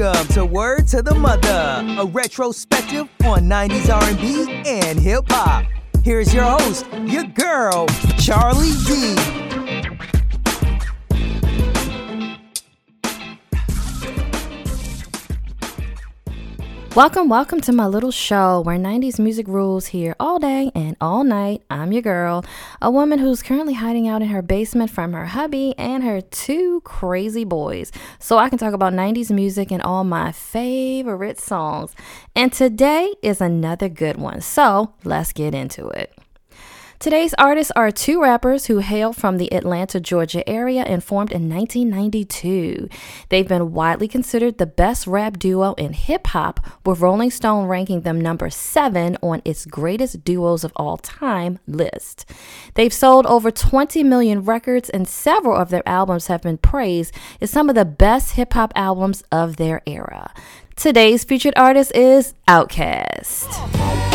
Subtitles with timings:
[0.00, 5.66] Welcome to Word to the Mother, a retrospective on 90s R&B and hip hop.
[6.02, 7.86] Here's your host, your girl,
[8.18, 9.49] Charlie D.
[17.00, 21.24] Welcome, welcome to my little show where 90s music rules here all day and all
[21.24, 21.62] night.
[21.70, 22.44] I'm your girl,
[22.82, 26.82] a woman who's currently hiding out in her basement from her hubby and her two
[26.82, 31.96] crazy boys, so I can talk about 90s music and all my favorite songs.
[32.36, 36.19] And today is another good one, so let's get into it.
[37.00, 41.48] Today's artists are two rappers who hail from the Atlanta, Georgia area and formed in
[41.48, 42.90] 1992.
[43.30, 48.02] They've been widely considered the best rap duo in hip hop, with Rolling Stone ranking
[48.02, 52.26] them number seven on its greatest duos of all time list.
[52.74, 57.48] They've sold over 20 million records, and several of their albums have been praised as
[57.48, 60.34] some of the best hip hop albums of their era.
[60.76, 64.09] Today's featured artist is Outkast.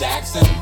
[0.00, 0.59] Jackson.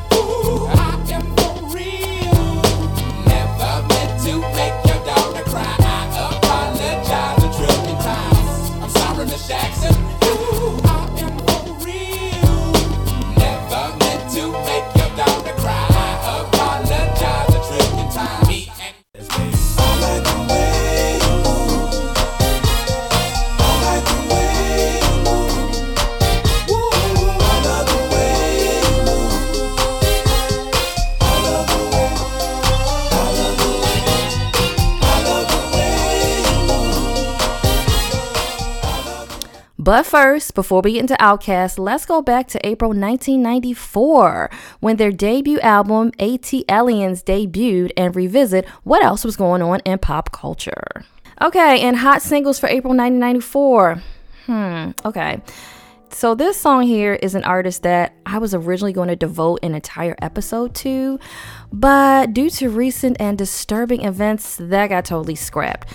[39.89, 44.51] But first, before we get into Outkast, let's go back to April 1994
[44.81, 49.99] when their debut album AT Aliens, debuted and revisit what else was going on in
[49.99, 51.07] pop culture.
[51.41, 54.03] Okay, and hot singles for April 1994.
[54.45, 55.41] Hmm, okay.
[56.11, 59.75] So, this song here is an artist that I was originally going to devote an
[59.75, 61.19] entire episode to,
[61.73, 65.91] but due to recent and disturbing events, that got totally scrapped.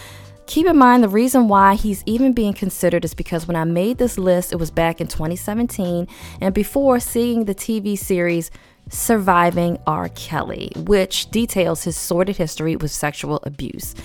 [0.46, 3.98] Keep in mind the reason why he's even being considered is because when I made
[3.98, 6.08] this list, it was back in 2017
[6.42, 8.52] and before seeing the TV series
[8.90, 10.10] Surviving R.
[10.10, 13.96] Kelly, which details his sordid history with sexual abuse,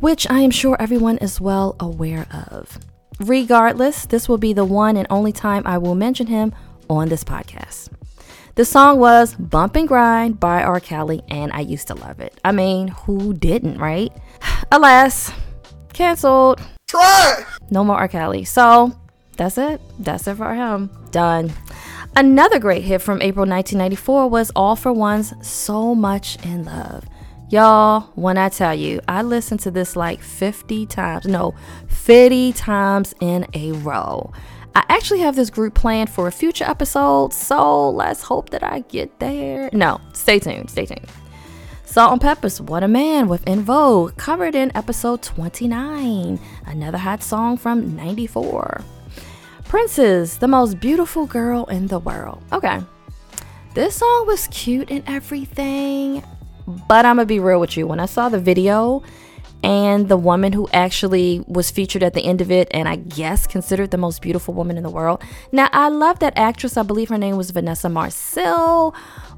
[0.00, 2.78] which I am sure everyone is well aware of.
[3.20, 6.54] Regardless, this will be the one and only time I will mention him
[6.88, 7.90] on this podcast.
[8.54, 10.78] The song was Bump and Grind by R.
[10.78, 12.38] Kelly, and I used to love it.
[12.44, 14.12] I mean, who didn't, right?
[14.72, 15.32] Alas,
[15.94, 16.60] canceled.
[16.86, 17.44] Try.
[17.70, 18.08] No more R.
[18.08, 18.44] Kelly.
[18.44, 18.92] So
[19.36, 19.80] that's it.
[19.98, 20.90] That's it for him.
[21.10, 21.52] Done.
[22.16, 27.04] Another great hit from April 1994 was All-4-One's So Much in Love.
[27.50, 31.54] Y'all, when I tell you, I listened to this like 50 times, no,
[31.88, 34.32] 50 times in a row.
[34.76, 38.80] I actually have this group planned for a future episode, so let's hope that I
[38.80, 39.70] get there.
[39.72, 41.06] No, stay tuned, stay tuned.
[41.94, 47.94] Salt-N-Pepa's What a Man with En Vogue, covered in episode 29, another hot song from
[47.94, 48.80] 94.
[49.62, 52.42] Prince's The Most Beautiful Girl in the World.
[52.50, 52.80] Okay,
[53.74, 56.24] this song was cute and everything,
[56.66, 57.86] but I'm gonna be real with you.
[57.86, 59.04] When I saw the video
[59.64, 63.46] and the woman who actually was featured at the end of it, and I guess
[63.46, 65.22] considered the most beautiful woman in the world.
[65.50, 66.76] Now, I love that actress.
[66.76, 68.94] I believe her name was Vanessa Marcil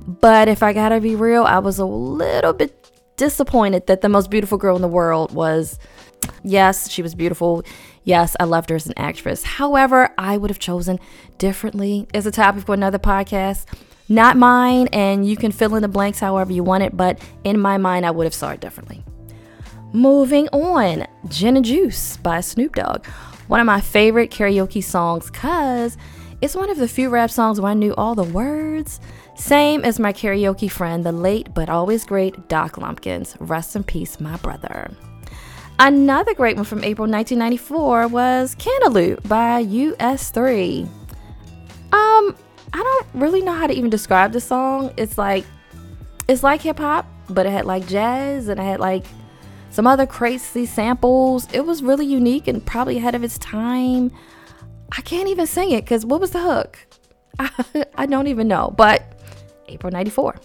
[0.07, 4.31] but if I gotta be real, I was a little bit disappointed that the most
[4.31, 5.79] beautiful girl in the world was,
[6.45, 7.65] yes, she was beautiful.
[8.05, 9.43] Yes, I loved her as an actress.
[9.43, 11.01] However, I would have chosen
[11.39, 13.67] differently as a topic for another podcast.
[14.09, 17.59] Not mine, and you can fill in the blanks however you want it, but in
[17.59, 19.05] my mind, I would have saw it differently.
[19.93, 23.07] Moving on, Gin and Juice by Snoop Dogg.
[23.49, 25.97] One of my favorite karaoke songs, cause
[26.41, 29.01] it's one of the few rap songs where I knew all the words.
[29.37, 33.37] Same as my karaoke friend, the late but always great Doc Lumpkins.
[33.39, 34.91] Rest in peace, my brother.
[35.79, 40.83] Another great one from April 1994 was Cantaloupe by US3.
[41.93, 42.37] Um,
[42.73, 44.93] I don't really know how to even describe the song.
[44.97, 45.45] It's like
[46.29, 49.05] it's like hip hop, but it had like jazz and it had like
[49.77, 51.47] some other crazy samples.
[51.53, 54.11] It was really unique and probably ahead of its time.
[54.97, 56.79] I can't even sing it because what was the hook?
[57.95, 58.73] I, don't even know.
[58.75, 59.21] But
[59.69, 60.37] April 94.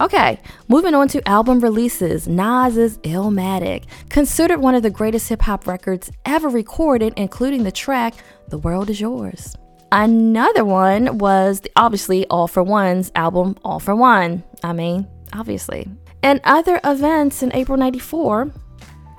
[0.00, 2.26] Okay, moving on to album releases.
[2.26, 8.14] Nas's Illmatic, considered one of the greatest hip hop records ever recorded, including the track
[8.48, 9.54] The World Is Yours.
[9.92, 14.42] Another one was the, obviously All-4-One's album All-4-One.
[14.64, 15.86] I mean, obviously.
[16.22, 18.52] And other events in April 94,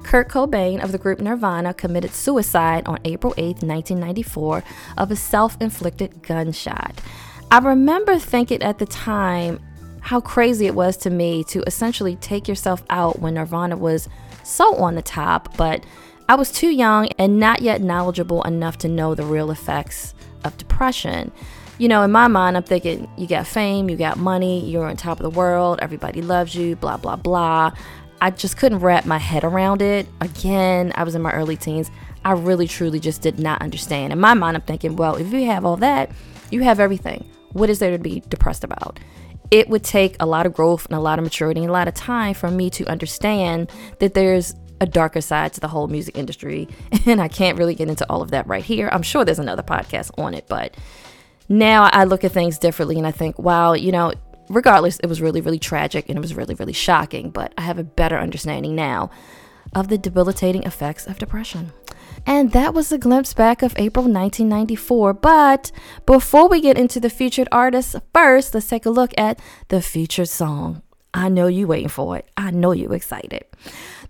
[0.03, 4.63] Kurt Cobain of the group Nirvana committed suicide on April 8, 1994,
[4.97, 7.01] of a self inflicted gunshot.
[7.49, 9.59] I remember thinking at the time
[10.01, 14.09] how crazy it was to me to essentially take yourself out when Nirvana was
[14.43, 15.83] so on the top, but
[16.27, 20.13] I was too young and not yet knowledgeable enough to know the real effects
[20.43, 21.31] of depression.
[21.77, 24.95] You know, in my mind, I'm thinking you got fame, you got money, you're on
[24.95, 27.71] top of the world, everybody loves you, blah, blah, blah.
[28.23, 30.07] I just couldn't wrap my head around it.
[30.21, 31.91] Again, I was in my early teens.
[32.23, 34.13] I really, truly just did not understand.
[34.13, 36.09] In my mind, I'm thinking, well, if you have all that,
[36.49, 37.29] you have everything.
[37.51, 38.97] What is there to be depressed about?
[39.51, 41.89] It would take a lot of growth and a lot of maturity and a lot
[41.89, 46.17] of time for me to understand that there's a darker side to the whole music
[46.17, 46.69] industry.
[47.05, 48.87] And I can't really get into all of that right here.
[48.89, 50.77] I'm sure there's another podcast on it, but
[51.49, 54.13] now I look at things differently and I think, wow, you know,
[54.55, 57.79] regardless, it was really, really tragic and it was really, really shocking, but I have
[57.79, 59.09] a better understanding now
[59.73, 61.73] of the debilitating effects of depression.
[62.25, 65.13] And that was a glimpse back of April 1994.
[65.15, 65.71] But
[66.05, 70.29] before we get into the featured artists, first, let's take a look at the featured
[70.29, 70.81] song.
[71.13, 72.27] I know you waiting for it.
[72.37, 73.45] I know you excited.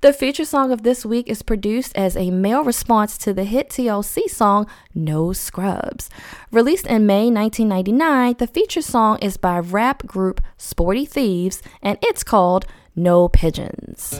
[0.04, 3.70] The feature song of this week is produced as a male response to the hit
[3.70, 6.10] TLC song No Scrubs.
[6.52, 12.22] Released in May 1999, the feature song is by rap group Sporty Thievz and it's
[12.22, 12.66] called
[12.98, 14.20] No Pigeons.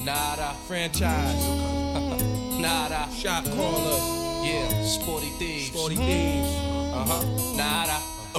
[0.00, 1.46] Nada franchise.
[2.60, 4.02] Nada shot callers.
[4.44, 5.66] Yeah, Sporty Thievz.
[5.68, 6.92] Sporty Thievz.
[6.92, 7.43] Uh huh.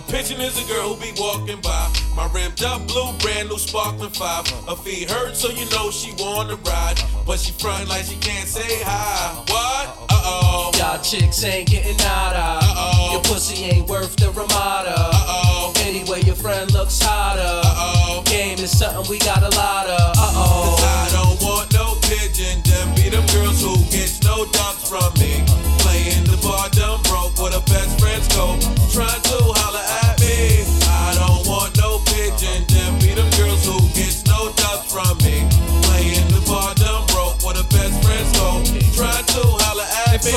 [0.07, 1.91] Pigeon is a girl who be walking by.
[2.15, 4.47] My rimed up blue brand new sparkling five.
[4.67, 7.01] Her feet hurt, so you know she wanna ride.
[7.25, 9.35] But she front like she can't say hi.
[9.47, 10.09] What?
[10.09, 10.71] Uh oh.
[10.77, 12.59] Y'all chicks ain't getting nada.
[12.61, 13.09] Uh oh.
[13.13, 14.95] Your pussy ain't worth the Ramada.
[14.95, 15.73] Uh oh.
[15.81, 17.41] Anyway, your friend looks hotter.
[17.41, 18.23] Uh oh.
[18.25, 20.13] Game is something we got a lot of.
[20.17, 20.75] Uh oh.
[20.77, 22.61] Cause I don't want no pigeon.
[22.63, 25.41] Them be them girls who gets no dumps from me.
[25.81, 28.74] Playing the bar dumb broke where the best friends go.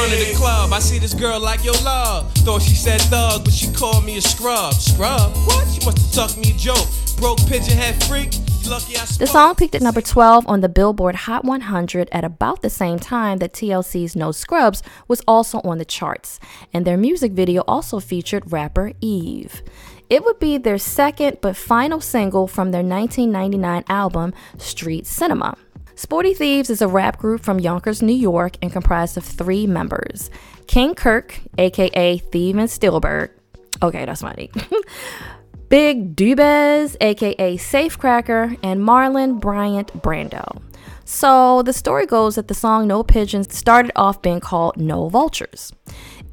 [0.09, 2.33] Front of the club, I see this girl like yo love.
[2.37, 4.75] Thought she said thug, but she called me a scrub.
[4.75, 5.35] Scrub?
[5.47, 5.69] What?
[5.69, 6.89] She must have tucked me a joke.
[7.19, 8.31] Broke pigeon head freak.
[8.69, 12.99] The song peaked at number 12 on the Billboard Hot 100 at about the same
[12.99, 16.39] time that TLC's No Scrubs was also on the charts,
[16.75, 19.63] and their music video also featured rapper Eve.
[20.11, 25.57] It would be their second but final single from their 1999 album, Street Cinema.
[25.99, 30.31] Sporty Thievz is a rap group from Yonkers, New York, and comprised of three members
[30.69, 33.31] King Kirk, aka Thieve and Stillberg.
[33.83, 34.49] Okay, that's funny.
[35.69, 40.63] Big Dubez, aka Safecracker, and Marlon Bryant Brando.
[41.05, 45.73] So the story goes that the song No Pigeons started off being called No Vultures.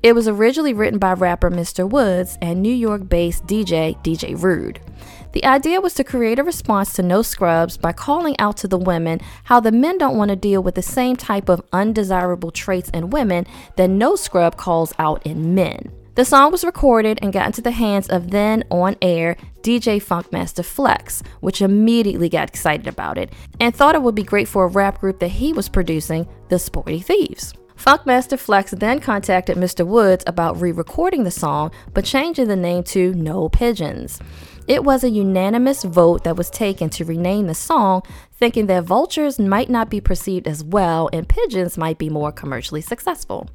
[0.04, 1.90] It was originally written by rapper Mr.
[1.90, 4.80] Woods and New York based DJ DJ Rude.
[5.36, 8.78] The idea was to create a response to No Scrubs by calling out to the
[8.78, 12.90] women how the men don't want to deal with the same type of undesirable traits
[12.92, 15.92] in women that No Scrub calls out in men.
[16.16, 20.64] The song was recorded and got into the hands of then on air DJ Funkmaster
[20.64, 24.70] Flex, which immediately got excited about it and thought it would be great for a
[24.70, 27.54] rap group that he was producing, the Sporty Thievz.
[27.78, 29.86] Funkmaster Flex then contacted Mr.
[29.86, 34.22] Woods about re recording the song but changing the name to No Pigeons.
[34.68, 38.02] It was a unanimous vote that was taken to rename the song,
[38.34, 42.82] thinking that vultures might not be perceived as well and pigeons might be more commercially
[42.82, 43.48] successful.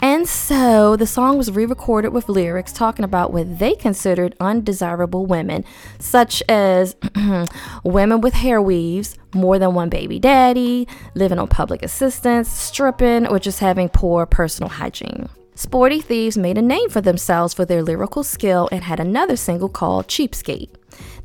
[0.00, 5.24] And so the song was re recorded with lyrics talking about what they considered undesirable
[5.24, 5.64] women,
[5.98, 6.94] such as
[7.84, 13.38] women with hair weaves, more than one baby daddy, living on public assistance, stripping, or
[13.38, 15.28] just having poor personal hygiene.
[15.56, 19.68] Sporty Thievz made a name for themselves for their lyrical skill and had another single
[19.68, 20.70] called Cheapskate.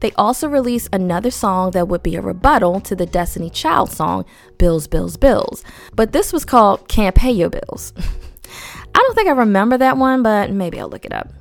[0.02, 4.26] They also released another song that would be a rebuttal to the Destiny Child song,
[4.60, 5.64] Bills, Bills, Bills,
[5.96, 7.92] but this was called Can't Pay Your Bills.
[7.98, 11.34] I don't think I remember that one, but maybe I'll look it up.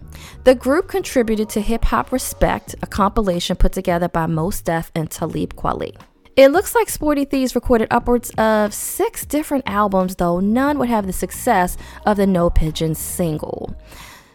[0.44, 5.10] The group contributed to Hip Hop Respect, a compilation put together by Mos Def and
[5.10, 5.94] Talib Kweli.
[6.38, 11.04] It looks like Sporty Thievz recorded upwards of six different albums, though none would have
[11.04, 11.76] the success
[12.06, 13.74] of the No Pigeons single.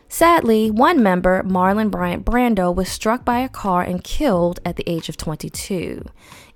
[0.10, 4.84] Sadly, one member, Marlon Bryant Brando, was struck by a car and killed at the
[4.86, 6.04] age of 22.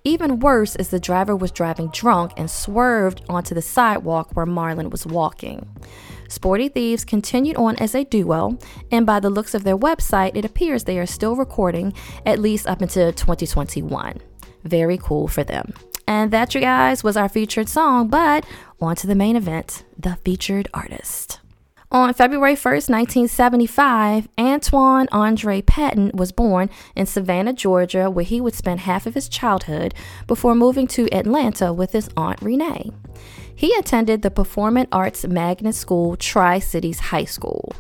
[0.03, 4.89] Even worse is the driver was driving drunk and swerved onto the sidewalk where Marlon
[4.89, 5.65] was walking.
[6.27, 8.57] Sporty Thievz continued on as a duo,
[8.91, 11.93] and by the looks of their website, it appears they are still recording
[12.25, 14.19] at least up until 2021.
[14.63, 15.73] Very cool for them.
[16.07, 18.45] And that, you guys, was our featured song, but
[18.79, 21.39] on to the main event the featured artist.
[21.89, 28.53] On February 1st, 1975, Antoine Andre Patton was born in Savannah, Georgia, where he would
[28.53, 29.93] spend half of his childhood
[30.27, 32.91] before moving to Atlanta with his aunt Renee.
[33.55, 37.71] He attended the Performing Arts Magnet School, Tri Cities High School.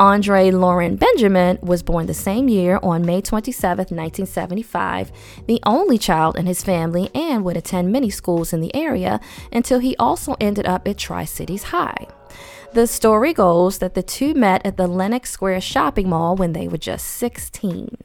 [0.00, 5.12] Andre Lauren Benjamin was born the same year on May 27, 1975,
[5.46, 9.20] the only child in his family, and would attend many schools in the area
[9.52, 12.06] until he also ended up at Tri Cities High.
[12.72, 16.66] The story goes that the two met at the Lenox Square shopping mall when they
[16.66, 17.98] were just 16.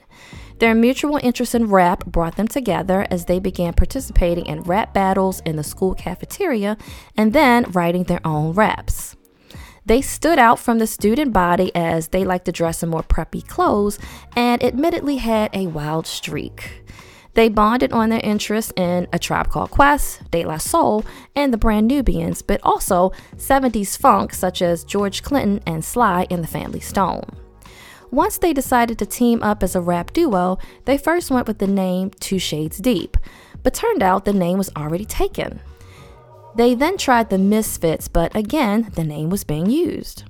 [0.60, 5.40] Their mutual interest in rap brought them together as they began participating in rap battles
[5.46, 6.76] in the school cafeteria
[7.16, 9.15] and then writing their own raps.
[9.86, 13.48] They stood out from the student body as they liked to dress in more preppy
[13.48, 14.00] clothes
[14.36, 16.84] and admittedly had a wild streak.
[17.36, 21.58] They bonded on their interest in A Tribe Called Quest, De La Soul, and the
[21.58, 26.80] Brand Nubians, but also 70s funk such as George Clinton and Sly and the Family
[26.80, 27.26] Stone.
[28.10, 31.68] Once they decided to team up as a rap duo, they first went with the
[31.68, 33.18] name Two Shades Deep,
[33.62, 35.60] but turned out the name was already taken.
[36.56, 40.24] They then tried the Misfits, but again, the name was being used.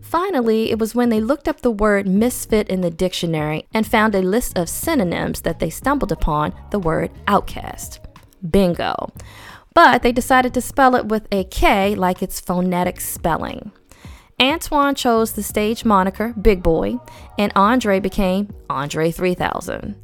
[0.00, 4.14] Finally, it was when they looked up the word misfit in the dictionary and found
[4.14, 7.98] a list of synonyms that they stumbled upon the word outcast.
[8.50, 9.10] Bingo.
[9.72, 13.72] But they decided to spell it with a K like its phonetic spelling.
[14.38, 16.98] Antoine chose the stage moniker Big Boi,
[17.38, 19.94] and Andre became Andre 3000.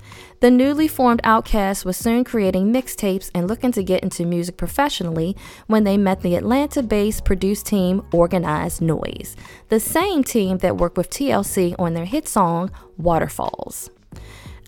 [0.41, 5.37] The newly formed OutKast was soon creating mixtapes and looking to get into music professionally
[5.67, 9.35] when they met the Atlanta based produce team Organized Noize,
[9.69, 13.91] the same team that worked with TLC on their hit song Waterfalls.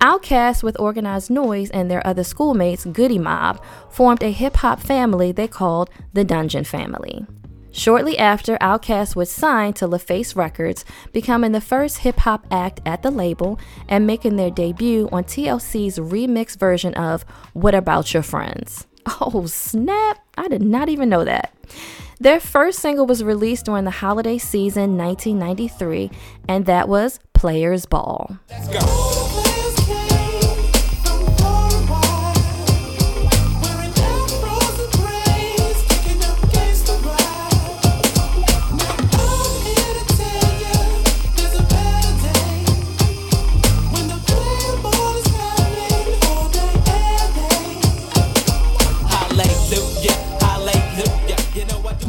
[0.01, 5.31] OutKast, with Organized Noize and their other schoolmates, Goodie Mob, formed a hip hop family
[5.31, 7.27] they called the Dungeon Family.
[7.73, 13.03] Shortly after, OutKast was signed to LaFace Records, becoming the first hip hop act at
[13.03, 13.59] the label
[13.89, 17.23] and making their debut on TLC's remix version of
[17.53, 18.87] What About Your Friends.
[19.23, 20.19] Oh, snap!
[20.37, 21.55] I did not even know that.
[22.21, 26.11] Their first single was released during the holiday season 1993,
[26.47, 28.39] and that was Players Ball.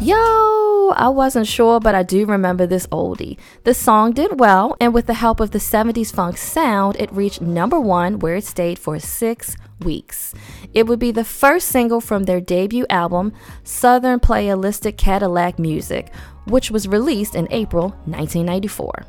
[0.02, 3.38] Yo, I wasn't sure, but I do remember this oldie.
[3.62, 7.40] The song did well, and with the help of the 70s funk sound, it reached
[7.40, 10.34] number one, where it stayed for six weeks.
[10.74, 13.32] It would be the first single from their debut album,
[13.62, 16.12] Southern Playalistic Cadillac Music,
[16.46, 19.04] which was released in April 1994.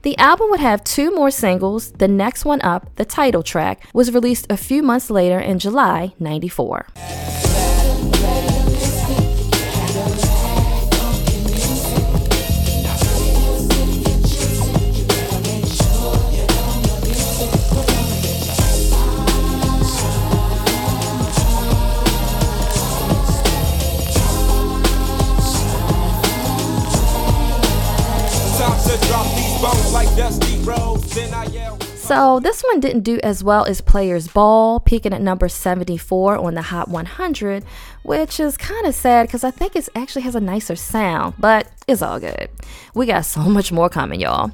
[0.00, 1.92] The album would have two more singles.
[1.92, 6.14] The next one up, the title track, was released a few months later in July
[6.18, 6.86] 94.
[31.96, 36.54] So this one didn't do as well as Players Ball, peaking at number 74 on
[36.54, 37.64] the Hot 100,
[38.02, 41.66] which is kind of sad because I think it actually has a nicer sound, but
[41.88, 42.48] it's all good.
[42.94, 44.52] We got so much more coming, y'all.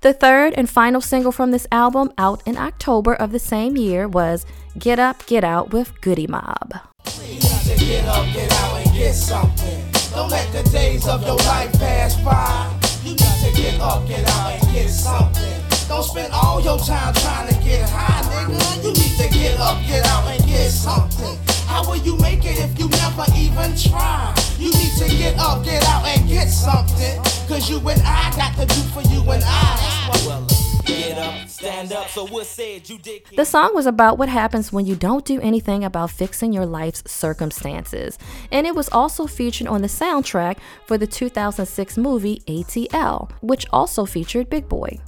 [0.00, 4.08] The third and final single from this album, out in October of the same year,
[4.08, 4.44] was
[4.78, 6.74] Get Up, Get Out with Goodie Mob.
[7.04, 9.84] Get up, get out, and get something.
[10.12, 12.79] Don't let the days of your life pass by.
[13.10, 15.60] You need to get up, get out, and get something.
[15.88, 18.84] Don't spend all your time trying to get high, nigga.
[18.84, 21.36] You need to get up, get out, and get something.
[21.66, 24.32] How will you make it if you never even try?
[24.58, 27.20] You need to get up, get out, and get something.
[27.48, 30.20] Cause you and I got to do for you and I.
[30.24, 33.22] Well, get up, stand up so what said you did?
[33.36, 37.02] The song was about what happens when you don't do anything about fixing your life's
[37.10, 38.18] circumstances,
[38.50, 44.04] and it was also featured on the soundtrack for the 2006 movie ATL, which also
[44.04, 44.98] featured Big Boi.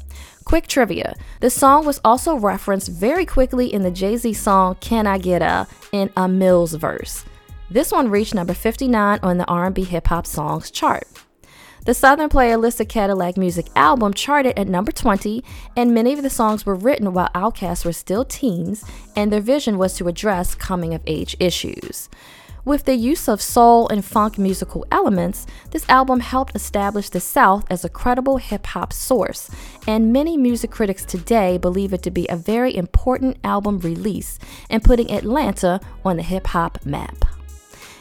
[0.44, 5.06] Quick trivia the song was also referenced very quickly in the Jay Z song Can
[5.06, 7.24] I Get a in a Mills verse.
[7.70, 11.04] This one reached number 59 on the R&B hip hop songs chart.
[11.84, 15.42] The Southern Playalistic Cadillac Music album charted at number 20,
[15.76, 18.84] and many of the songs were written while Outkast were still teens,
[19.16, 22.08] and their vision was to address coming of age issues.
[22.64, 27.64] With the use of soul and funk musical elements, this album helped establish the South
[27.68, 29.50] as a credible hip hop source,
[29.84, 34.38] and many music critics today believe it to be a very important album release
[34.70, 37.31] and putting Atlanta on the hip hop map.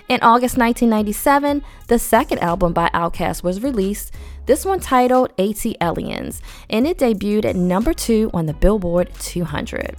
[0.10, 4.14] In August 1997, the second album by Outkast was released,
[4.46, 9.96] this one titled AT Aliens, and it debuted at number 2 on the Billboard 200.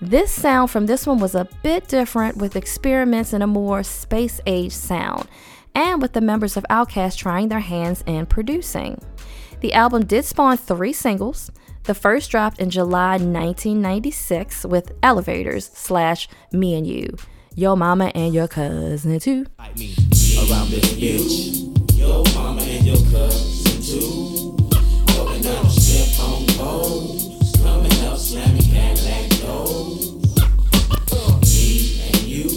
[0.00, 4.40] This sound from this one was a bit different with experiments in a more space
[4.46, 5.28] age sound,
[5.74, 9.00] and with the members of Outkast trying their hands in producing.
[9.60, 11.50] The album did spawn three singles.
[11.84, 17.16] The first dropped in July 1996 with Elevators slash Me and You
[17.58, 19.44] your mama and your cousin too.
[19.58, 21.98] Around this bitch.
[21.98, 24.56] Your mama and your cousin too.
[25.16, 27.56] Going down the strip on poles.
[27.60, 30.14] Coming up slamming Cadillac doors.
[31.42, 32.48] Me and you.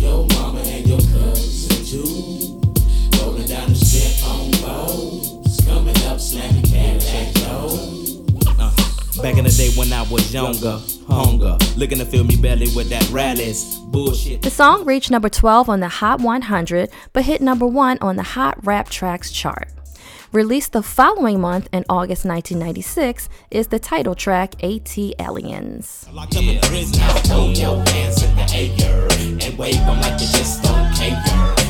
[0.00, 2.58] Your mama and your cousin too.
[3.20, 5.60] Rolling down the strip on poles.
[5.66, 8.01] Coming up slamming Cadillac doors.
[9.22, 11.56] Back in the day when I was younger hunger.
[11.76, 13.78] Looking to fill me belly with that rallies.
[13.78, 14.42] Bullshit.
[14.42, 18.22] The song reached number 12 on the Hot 100, but hit number 1 on the
[18.22, 19.68] Hot Rap Tracks chart.
[20.32, 26.58] Released the following month in August 1996 is the title track AT Locked up in
[26.62, 29.08] prison, now throw your hands in the air
[29.46, 31.22] and wave them like you just don't care.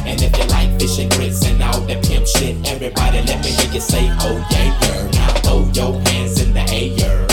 [0.06, 3.50] And if you like fish and grits and all that pimp shit, everybody let me
[3.50, 7.31] hear you say, oh yeah, now throw your hands in the air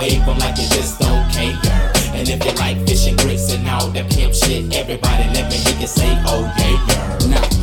[0.00, 1.54] wave them like you just don't care.
[2.12, 5.56] And if you like fish and grits and all that pimp shit, everybody let me
[5.56, 7.60] hear you say, oh yeah, now.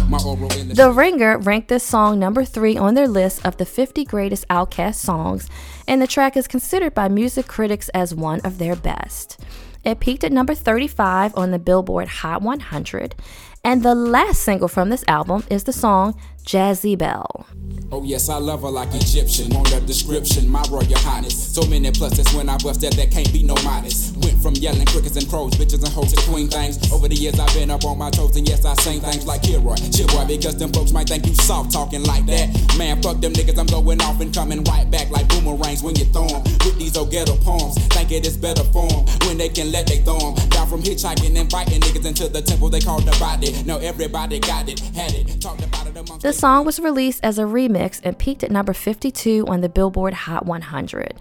[0.74, 4.96] The Ringer ranked this song number three on their list of the 50 greatest Outkast
[4.96, 5.50] songs,
[5.88, 9.40] and the track is considered by music critics as one of their best.
[9.84, 13.16] It peaked at number 35 on the Billboard Hot 100,
[13.64, 17.46] and the last single from this album is the song Jazzy Belle.
[17.92, 19.52] Oh yes, I love her like Egyptian.
[19.56, 21.36] On the description, my royal highness.
[21.36, 24.16] So many pluses when I bust that there can't be no modest.
[24.24, 26.80] Went from yelling crickets and crows, bitches and hoes to queen things.
[26.92, 29.44] Over the years I've been up on my toes and yes I sing things like
[29.44, 32.52] Kilroy, boy, because them folks might think you soft talking like that.
[32.78, 36.06] Man, fuck them niggas, I'm going off and coming right back like boomerangs when you
[36.12, 36.44] throw them.
[36.64, 37.76] With these old ghetto poems,
[38.08, 40.36] think it is better form when they can let they throw them.
[40.50, 43.56] Down from hitchhiking and biting niggas into the temple they call the body.
[43.64, 47.40] Now everybody got it, had it, talked about it amongst the song was released as
[47.40, 51.16] a remix and peaked at number 52 on the Billboard Hot 100.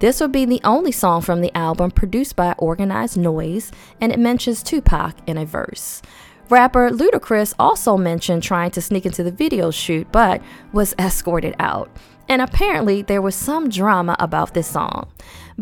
[0.00, 4.18] This would be the only song from the album produced by Organized Noize, and it
[4.18, 6.02] mentions Tupac in a verse.
[6.50, 11.88] Rapper Ludacris also mentioned trying to sneak into the video shoot, but was escorted out.
[12.28, 15.08] And apparently, there was some drama about this song.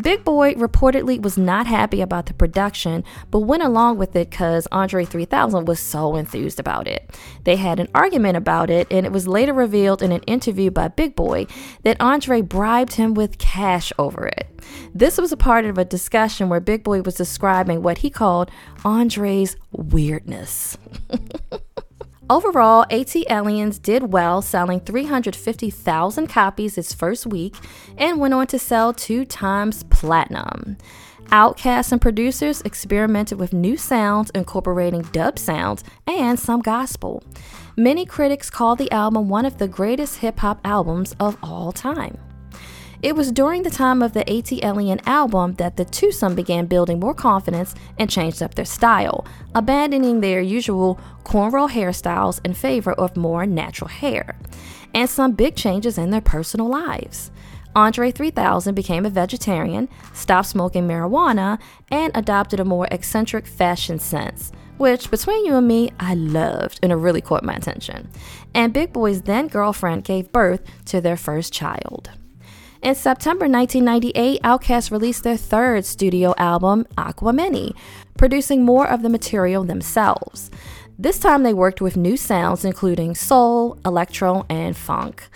[0.01, 4.67] Big Boi reportedly was not happy about the production, but went along with it because
[4.71, 7.09] Andre 3000 was so enthused about it.
[7.45, 10.89] They had an argument about it, and it was later revealed in an interview by
[10.89, 11.47] Big Boi
[11.83, 14.47] that Andre bribed him with cash over it.
[14.93, 18.51] This was a part of a discussion where Big Boi was describing what he called
[18.83, 20.77] Andre's weirdness.
[22.27, 27.55] Overall, ATLiens did well, selling 350,000 copies its first week
[27.99, 30.77] and went on to sell two times platinum.
[31.31, 37.23] Outcasts and producers experimented with new sounds, incorporating dub sounds and some gospel.
[37.77, 42.17] Many critics call the album one of the greatest hip hop albums of all time.
[43.05, 47.13] It was during the time of the ATLien album that the twosome began building more
[47.13, 53.45] confidence and changed up their style, abandoning their usual cornrow hairstyles in favor of more
[53.45, 54.35] natural hair,
[54.95, 57.29] and some big changes in their personal lives.
[57.75, 61.59] Andre 3000 became a vegetarian, stopped smoking marijuana,
[61.91, 66.91] and adopted a more eccentric fashion sense, which, between you and me, I loved and
[66.91, 68.09] it really caught my attention.
[68.55, 72.09] And Big Boi's then girlfriend gave birth to their first child.
[72.85, 77.73] In September 1998, Outkast released their third studio album, Aquemini,
[78.15, 80.51] producing more of the material themselves.
[80.99, 85.27] This time they worked with new sounds including soul, electro, and funk.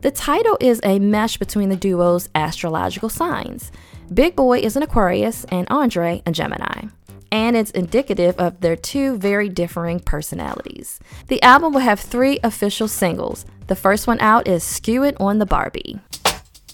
[0.00, 3.70] The title is a mesh between the duo's astrological signs.
[4.12, 6.88] Big Boi is an Aquarius and Andre a Gemini.
[7.30, 10.98] And it's indicative of their two very differing personalities.
[11.28, 13.46] The album will have three official singles.
[13.68, 16.00] The first one out is Skew It on the Bar-B.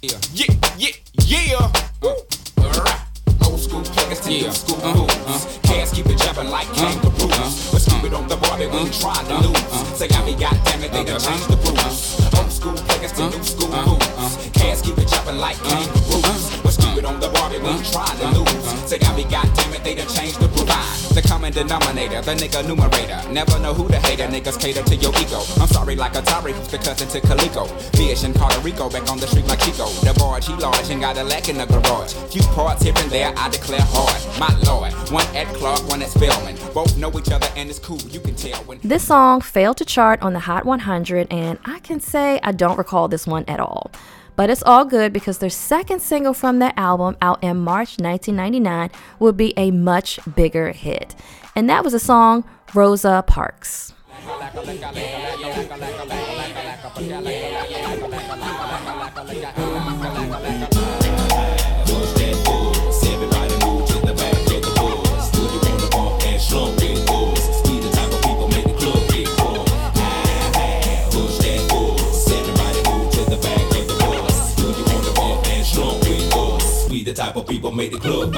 [0.02, 0.46] Yeah, yeah,
[0.78, 0.90] yeah,
[1.30, 1.72] yeah.
[2.02, 2.10] Uh,
[2.58, 3.00] alright.
[3.46, 4.98] Old school players to new school uh-huh.
[4.98, 5.14] moves.
[5.14, 5.58] Uh-huh.
[5.62, 6.90] Cats keep it jumping like uh-huh.
[6.90, 7.70] kangaroos.
[7.70, 9.62] But stupid on the Barbie we ain't trying to lose.
[9.94, 12.18] Say I mean, goddamn it, they done changed the rules.
[12.34, 14.50] Old school players to new school moves.
[14.58, 16.50] Cats keep it jumping like kangaroos.
[16.66, 18.90] But stupid on the Barbie we ain't trying to lose.
[18.90, 19.51] Say I mean, goddamn
[21.52, 23.20] common denominator, the nigga numerator.
[23.32, 25.40] Never know who the hater, niggas cater to your ego.
[25.60, 27.66] I'm sorry, like Atari, who's the cousin to Calico.
[27.96, 29.86] Fish in Puerto Rico, back on the street like Chico.
[30.04, 32.14] The barge, he large and got a lack in the garage.
[32.32, 34.20] Few parts here and there, I declare hard.
[34.38, 36.56] My lord, one at Clark, one at Spelman.
[36.72, 38.78] Both know each other and it's cool, you can tell when.
[38.82, 42.78] This song failed to chart on the Hot 100, and I can say I don't
[42.78, 43.90] recall this one at all.
[44.34, 48.90] But it's all good because their second single from that album, out in March 1999,
[49.18, 51.14] will be a much bigger hit.
[51.54, 53.92] And that was the song Rosa Parks.
[77.04, 78.32] The type of people make the club.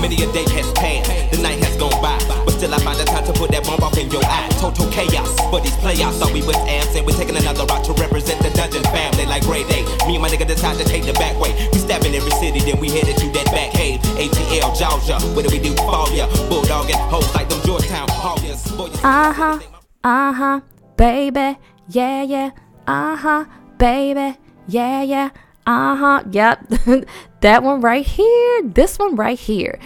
[0.00, 3.24] Many a day has passed, the night has gone by, still I find the time
[3.24, 4.52] to put that bomb off in your eye.
[4.60, 7.96] Total chaos, but these playoffs thought we was amps, and we're taking another route to
[7.96, 9.80] represent the dungeon family like grade A.
[10.04, 11.56] Me and my nigga decide to take the back way.
[11.72, 14.00] We stabbing every city, then we headed to that back cave.
[14.20, 16.28] ATL, Georgia, what do we do for ya?
[16.52, 18.60] Bulldog and hoes like them Georgetown Hawkins.
[19.00, 19.58] Uh huh,
[20.04, 20.60] uh huh,
[21.00, 21.56] baby,
[21.88, 22.50] yeah, yeah,
[22.86, 23.44] uh huh,
[23.78, 24.36] baby,
[24.68, 25.30] yeah, yeah,
[25.64, 26.60] uh huh, yep.
[27.40, 29.80] that one right here, this one right here.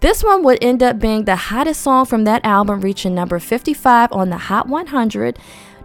[0.00, 4.10] This one would end up being the hottest song from that album, reaching number 55
[4.12, 5.38] on the Hot 100,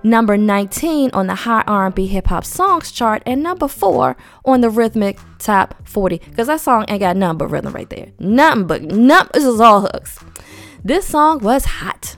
[0.03, 4.69] number 19 on the Hot R&B Hip Hop Songs chart, and number 4 on the
[4.69, 6.19] Rhythmic Top 40.
[6.29, 8.13] Because that song ain't got nothing but rhythm right there.
[8.17, 10.17] Nothing but, nothing, this is all hooks.
[10.81, 12.15] This song was hot.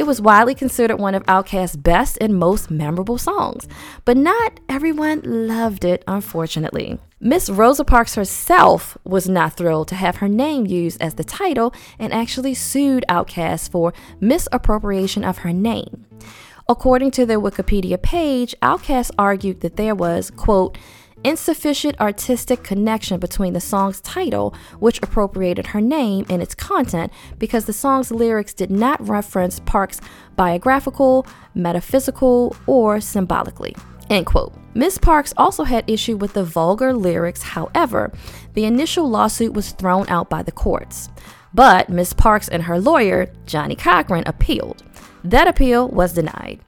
[0.00, 3.68] It was widely considered one of Outkast's best and most memorable songs,
[4.06, 6.98] but not everyone loved it, unfortunately.
[7.20, 11.74] Miss Rosa Parks herself was not thrilled to have her name used as the title
[11.98, 16.06] and actually sued Outkast for misappropriation of her name.
[16.66, 20.78] According to their Wikipedia page, Outkast argued that there was, quote,
[21.24, 27.64] insufficient artistic connection between the song's title, which appropriated her name, and its content because
[27.64, 30.00] the song's lyrics did not reference Parks
[30.36, 33.74] biographical, metaphysical, or symbolically.
[34.08, 34.52] End quote.
[34.74, 38.12] Miss Parks also had issue with the vulgar lyrics, however,
[38.54, 41.08] the initial lawsuit was thrown out by the courts.
[41.52, 44.82] But Miss Parks and her lawyer, Johnnie Cochran, appealed.
[45.24, 46.60] That appeal was denied.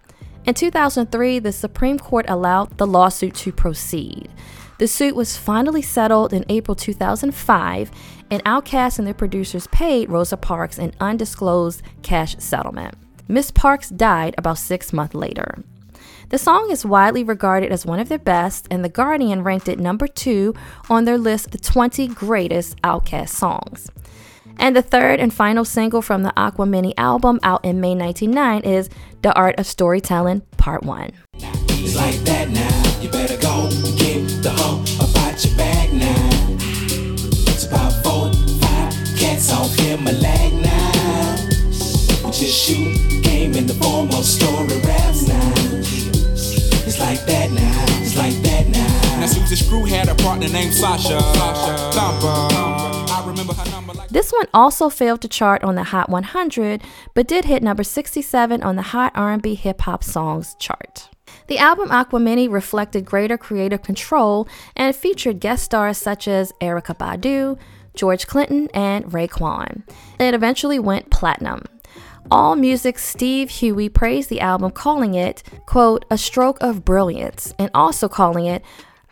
[0.45, 4.29] In 2003, the Supreme Court allowed the lawsuit to proceed.
[4.79, 7.91] The suit was finally settled in April 2005,
[8.29, 12.97] and Outkast and their producers paid Rosa Parks an undisclosed cash settlement.
[13.29, 15.63] Miss Parks died about six months later.
[16.31, 19.79] The song is widely regarded as one of their best, and The Guardian ranked it
[19.79, 20.55] number two
[20.91, 23.91] on their list of the 20 greatest Outkast songs.
[24.59, 28.89] And the third and final single from the Aquemini album out in May 1999 is
[29.23, 31.11] The Art of Storytelling Part 1.
[31.35, 33.01] It's like that now.
[33.01, 36.57] You better go get the hoe about your bag now.
[37.51, 41.37] It's about four, five cats off in my leg now.
[42.25, 45.53] We just shoot game in the form of story raps now.
[46.87, 47.85] It's like that now.
[48.01, 49.21] It's like that now.
[49.21, 51.19] Now Susie Screw had a partner named Sasha.
[51.19, 53.02] Thumper.
[53.02, 53.02] I
[54.11, 56.83] This one also failed to chart on the Hot 100,
[57.15, 61.09] but did hit number 67 on the Hot R&B Hip Hop Songs chart.
[61.47, 67.59] The album Aquemini reflected greater creative control and featured guest stars such as Erykah Badu,
[67.95, 69.83] George Clinton, and Raekwon.
[70.19, 71.65] It eventually went platinum.
[72.31, 77.71] All Music Steve Huey praised the album, calling it, quote, a stroke of brilliance, and
[77.75, 78.63] also calling it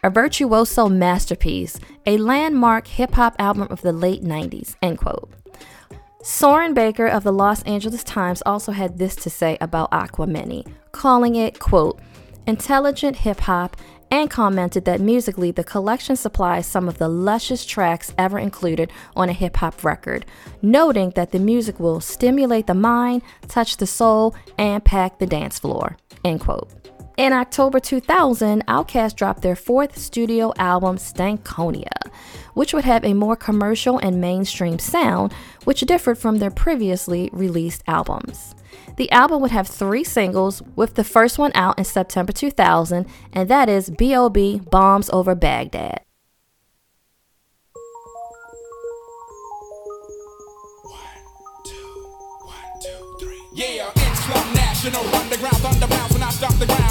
[0.02, 5.30] a virtuoso masterpiece, a landmark hip hop album of the late 90s, end quote.
[6.22, 11.34] Soren Baker of the Los Angeles Times also had this to say about Aquemini, calling
[11.34, 11.98] it, quote,
[12.46, 13.76] intelligent hip hop,
[14.10, 19.28] and commented that musically the collection supplies some of the luscious tracks ever included on
[19.28, 20.26] a hip hop record,
[20.60, 25.58] noting that the music will stimulate the mind, touch the soul, and pack the dance
[25.58, 26.79] floor, end quote.
[27.16, 31.90] In October 2000, Outkast dropped their fourth studio album, Stankonia,
[32.54, 35.32] which would have a more commercial and mainstream sound,
[35.64, 38.54] which differed from their previously released albums.
[38.96, 43.48] The album would have three singles, with the first one out in September 2000, and
[43.50, 44.62] that is B.O.B.
[44.70, 46.00] Bombs Over Baghdad.
[53.52, 53.90] Yeah,
[54.88, 56.89] underground thunder when I stop the ground.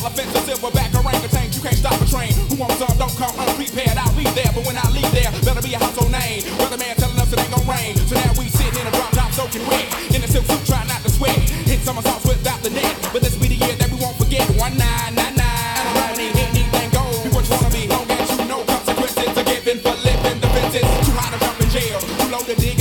[0.00, 2.32] Elephants, a silverback orangutan, you can't stop a train.
[2.48, 2.88] Who wants some?
[2.96, 4.00] Don't come unprepared.
[4.00, 6.40] I'll be there, but when I leave there, better be a household name.
[6.56, 7.92] Weatherman telling us it ain't gonna rain.
[8.08, 9.84] So now we sitting in a drop top soaking wet.
[10.16, 11.36] In a silk suit, try not to sweat.
[11.68, 12.96] Hit somersaults without the net.
[13.12, 14.48] But this be the year that we won't forget.
[14.56, 15.84] One nine nine nine.
[15.84, 17.20] And I need anything gold.
[17.20, 20.48] Be what you wanna be, long as you know consequences are given for living the
[20.48, 20.88] fences.
[21.04, 22.00] Too high to jump in jail.
[22.00, 22.79] Too low to dig,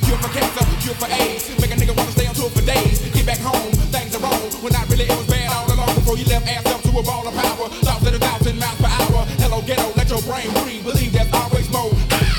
[0.00, 1.48] Cure for cancer, cure for AIDS.
[1.60, 2.98] Make a nigga wanna stay on tour for days.
[3.12, 4.40] Get back home, things are wrong.
[4.64, 7.02] When I really it was bad all along before you left ass up to a
[7.02, 7.68] ball of power.
[7.68, 9.24] Thoughts at a thousand miles per hour.
[9.44, 10.48] Hello ghetto, let your brain.
[10.82, 11.92] Believe there's always more.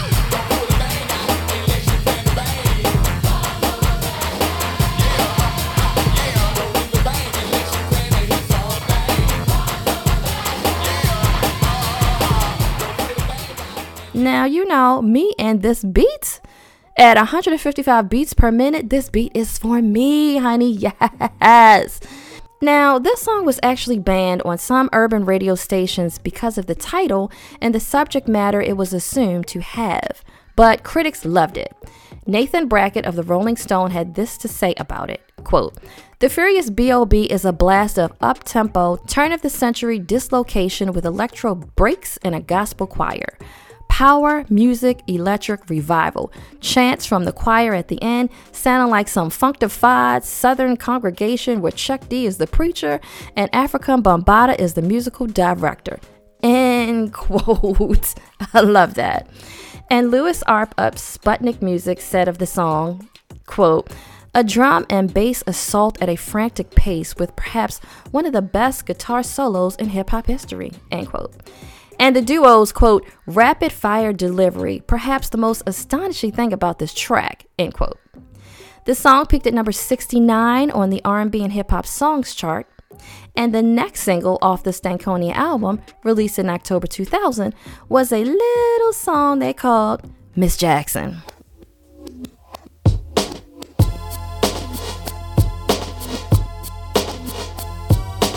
[14.16, 16.40] Now, you know, me and this beat
[16.98, 20.72] at 155 beats per minute, this beat is for me, honey.
[20.72, 22.00] Yes.
[22.62, 27.30] Now, this song was actually banned on some urban radio stations because of the title
[27.60, 30.24] and the subject matter it was assumed to have,
[30.56, 31.76] but critics loved it.
[32.26, 35.22] Nathan Brackett of the Rolling Stone had this to say about it.
[35.44, 35.78] Quote,
[36.20, 37.24] the Furious B.O.B.
[37.24, 43.38] is a blast of up-tempo, turn-of-the-century dislocation with electro breaks and a gospel choir.
[43.94, 46.34] Power, music, electric revival.
[46.62, 52.10] Chants from the choir at the end, sounding like some functified southern congregation where Chuck
[52.10, 53.00] D is the preacher
[53.36, 56.00] and Afrika Bambaataa is the musical director.
[56.42, 58.16] End quote.
[58.52, 59.28] I love that.
[59.92, 63.08] And Louis Arp of Sputnik Music said of the song,
[63.46, 63.92] quote,
[64.34, 67.78] a drum and bass assault at a frantic pace with perhaps
[68.10, 71.36] one of the best guitar solos in hip hop history, end quote.
[72.04, 77.46] And the duo's quote, rapid fire delivery, perhaps the most astonishing thing about this track,
[77.58, 77.98] end quote.
[78.84, 82.68] The song peaked at number 69 on the R&B and hip hop songs chart,
[83.38, 87.56] and the next single off the Stankonia album, released in October 2000,
[87.88, 91.22] was a little song they called Miss Jackson.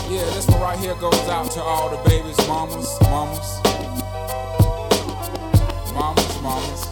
[0.09, 3.59] Yeah, this one right here goes out to all the babies, mamas, mamas.
[5.93, 6.87] Mamas, mamas.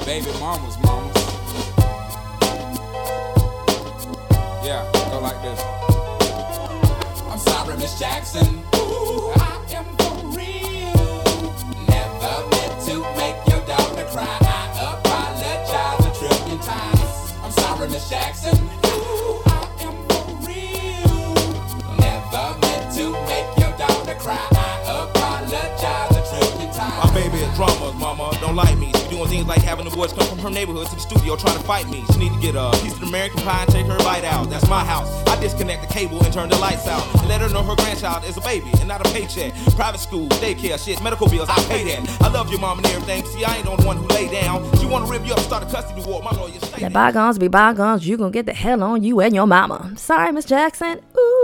[0.06, 1.16] Baby mamas, mamas.
[4.64, 5.60] Yeah, go like this.
[7.28, 8.62] I'm sorry, Miss Jackson.
[8.76, 9.32] Ooh,
[29.96, 32.04] boys come from her neighborhood to the studio trying to fight me.
[32.12, 34.50] She need to get a piece of American pie and take her bite out.
[34.50, 35.08] That's my house.
[35.26, 37.02] I disconnect the cable and turn the lights out.
[37.18, 39.54] And let her know her grandchild is a baby and not a paycheck.
[39.74, 42.22] Private school, daycare, shit, medical bills, I pay that.
[42.22, 43.24] I love your mom and everything.
[43.24, 44.70] See, I ain't the only one who lay down.
[44.78, 46.22] She wanna rip you up, start a custody war.
[46.22, 48.06] My lawyer say bygones be bygones.
[48.06, 49.92] You gonna get the hell on you and your mama.
[49.96, 51.00] Sorry, Miss Jackson.
[51.16, 51.35] Ooh.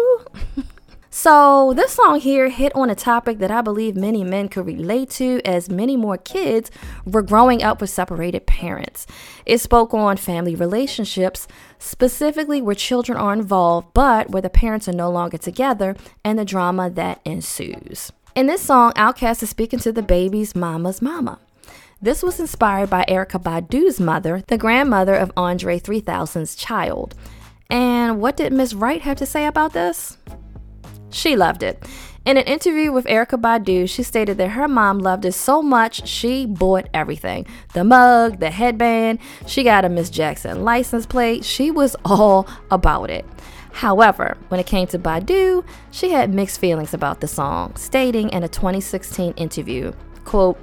[1.22, 5.08] So this song here hit on a topic that I believe many men could relate
[5.10, 6.68] to, as many more kids
[7.04, 9.06] were growing up with separated parents.
[9.46, 11.46] It spoke on family relationships,
[11.78, 16.44] specifically where children are involved, but where the parents are no longer together, and the
[16.44, 18.10] drama that ensues.
[18.34, 21.38] In this song, Outkast is speaking to the baby's mama's mama.
[22.00, 27.14] This was inspired by Erykah Badu's mother, the grandmother of Andre 3000's child.
[27.70, 30.18] And what did Miss Wright have to say about this?
[31.12, 31.82] She loved it.
[32.24, 36.06] In an interview with Erykah Badu, she stated that her mom loved it so much
[36.06, 41.44] she bought everything the mug, the headband, she got a Miss Jackson license plate.
[41.44, 43.24] She was all about it.
[43.72, 48.44] However, when it came to Badu, she had mixed feelings about the song, stating in
[48.44, 49.92] a 2016 interview,
[50.24, 50.58] quote,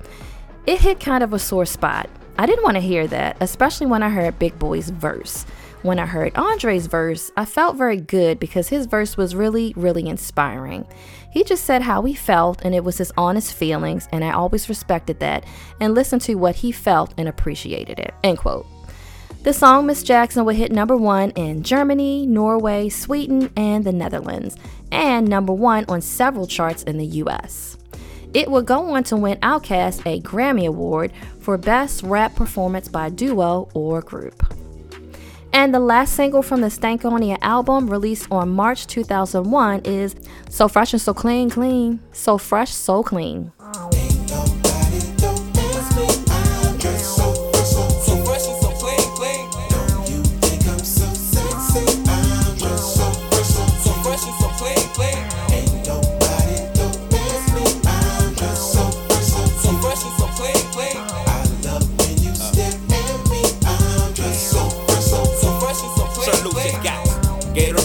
[0.66, 2.10] it hit kind of a sore spot.
[2.38, 5.46] I didn't want to hear that, especially when I heard Big Boi's verse.
[5.82, 10.08] When I heard Andre's verse, I felt very good because his verse was really, really
[10.08, 10.86] inspiring.
[11.32, 14.68] He just said how he felt, and it was his honest feelings, and I always
[14.68, 15.46] respected that
[15.80, 18.14] and listened to what he felt and appreciated it.
[18.26, 18.68] End quote.
[19.44, 24.58] The song Miss Jackson would hit number one in Germany, Norway, Sweden, and the Netherlands,
[24.92, 27.78] and number one on several charts in the US.
[28.34, 33.08] It would go on to win Outkast a Grammy Award for Best Rap Performance by
[33.10, 34.44] Duo or Group.
[35.52, 40.16] And the last single from the Stankonia album, released on March 2001, is
[40.50, 42.00] So Fresh and So Clean, Clean.
[42.12, 43.52] So Fresh, So Clean.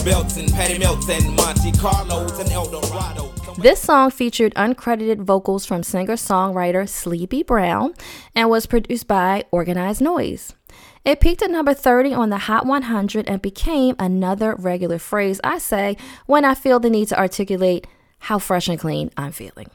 [0.05, 3.33] Belts and Patty Melts and Monte Carlos and El Dorado.
[3.57, 7.93] This song featured uncredited vocals from singer songwriter Sleepy Brown
[8.35, 10.53] and was produced by Organized Noise.
[11.03, 15.57] It peaked at number 30 on the Hot 100 and became another regular phrase I
[15.57, 17.87] say when I feel the need to articulate
[18.19, 19.69] how fresh and clean I'm feeling.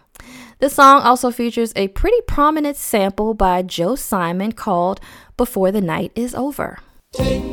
[0.60, 5.00] The song also features a pretty prominent sample by Joe Simon called
[5.36, 6.78] Before the Night is Over.
[7.16, 7.49] before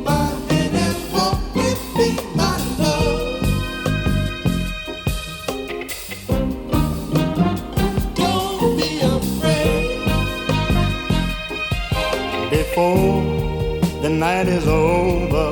[14.67, 15.51] over,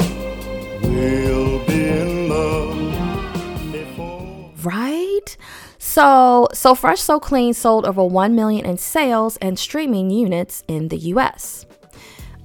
[0.81, 3.71] we'll be in love.
[3.71, 4.51] Before.
[4.63, 5.37] Right?
[5.77, 10.89] So, So Fresh So Clean sold over 1 million in sales and streaming units in
[10.89, 11.65] the US.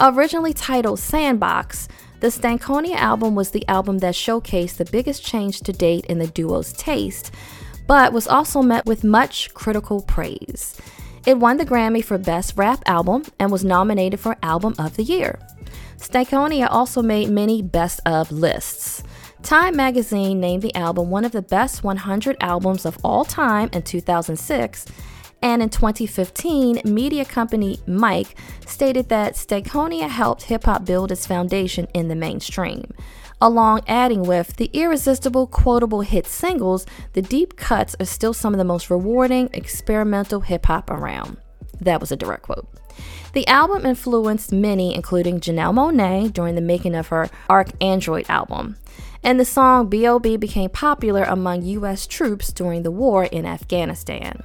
[0.01, 1.89] Originally titled Sandbox,
[2.21, 6.27] the Stankonia album was the album that showcased the biggest change to date in the
[6.27, 7.33] duo's taste,
[7.87, 10.81] but was also met with much critical praise.
[11.27, 15.03] It won the Grammy for Best Rap Album and was nominated for Album of the
[15.03, 15.39] Year.
[16.01, 19.03] Stankonia also made many best of lists.
[19.43, 23.83] Time magazine named the album one of the best 100 albums of all time in
[23.83, 24.87] 2006,
[25.43, 28.37] and in 2015, media company Mic
[28.67, 32.85] stated that Stankonia helped hip hop build its foundation in the mainstream
[33.41, 38.59] along adding with the irresistible quotable hit singles, the deep cuts are still some of
[38.59, 41.39] the most rewarding experimental hip hop around.
[41.81, 42.69] That was a direct quote.
[43.33, 48.77] The album influenced many, including Janelle Monáe, during the making of her Arc Android album.
[49.23, 50.37] And the song B.O.B.
[50.39, 52.07] became popular among U.S.
[52.07, 54.43] troops during the war in Afghanistan.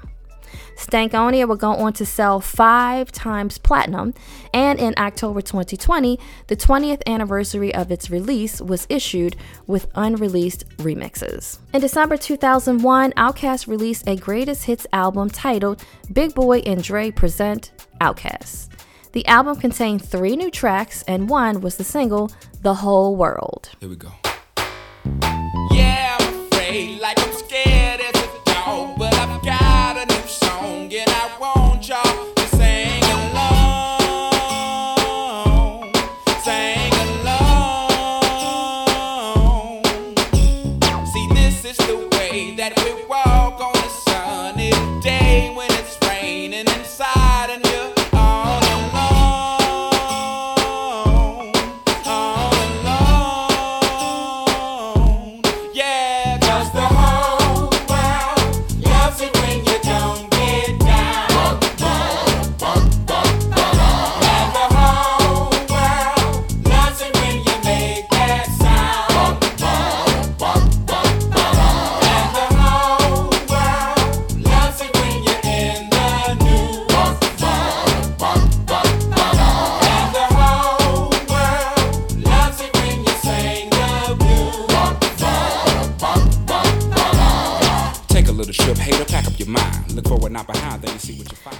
[0.76, 4.14] Stankonia would go on to sell five times platinum,
[4.54, 9.36] and in October 2020, the 20th anniversary of its release was issued
[9.68, 11.60] with unreleased remixes.
[11.74, 17.72] In December 2001, Outkast released a greatest hits album titled Big Boi and Dre Present
[18.02, 18.70] Outkast.
[19.14, 22.32] The album contained three new tracks, and one was the single
[22.62, 23.70] The Whole World.
[23.80, 24.12] Here we go.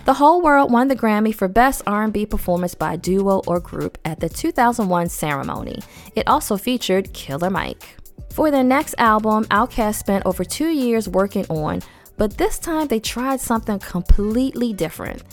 [0.06, 4.20] The whole world won the Grammy for Best R&B Performance by Duo or Group at
[4.20, 5.80] the 2001 ceremony.
[6.16, 7.98] It also featured Killer Mike.
[8.32, 11.82] For their next album, Outkast spent over two years working on,
[12.18, 15.24] but this time they tried something completely different.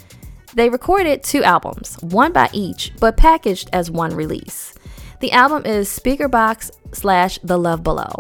[0.54, 4.72] They recorded two albums, one by each, but packaged as one release.
[5.20, 8.14] The album is Speakerboxxx slash The Love Below,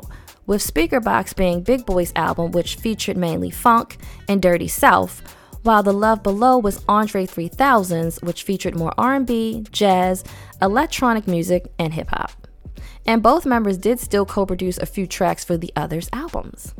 [0.46, 3.96] with Speakerboxxx being Big Boi's album, which featured mainly funk
[4.28, 5.22] and dirty south,
[5.62, 10.24] while The Love Below was Andre 3000's, which featured more R&B, jazz,
[10.60, 12.32] electronic music, and hip hop.
[13.06, 16.74] And both members did still co-produce a few tracks for the others' albums.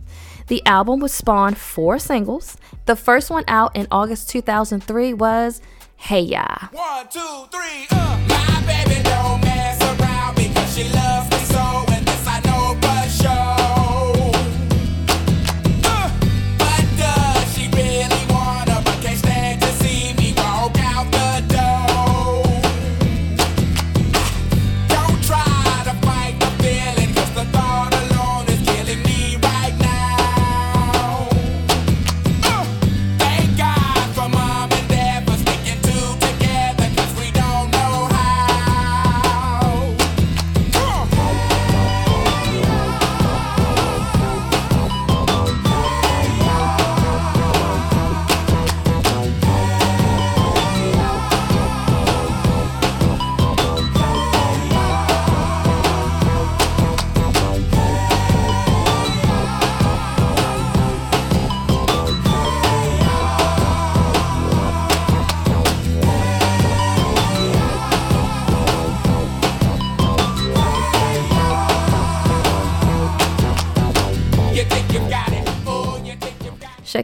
[0.46, 2.56] The album would spawn four singles.
[2.86, 5.60] The first one out in August 2003 was
[5.96, 6.68] Hey Ya.
[6.72, 8.12] One, two, three, uh.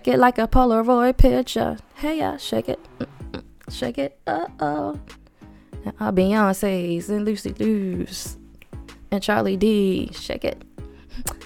[0.08, 1.76] Shake it like a Polaroid picture.
[1.96, 2.80] Hey, yeah, shake it.
[3.68, 4.18] Shake it.
[4.26, 4.98] Uh oh.
[6.00, 8.38] Uh, Beyonce's and Lucy Liu's
[9.10, 10.10] and Charlie D.
[10.14, 10.62] Shake it.